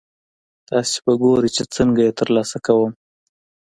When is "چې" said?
1.55-1.63